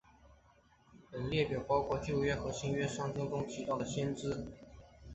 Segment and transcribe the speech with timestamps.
[1.11, 4.47] 本列表包括旧约和新约圣经中提到的先知。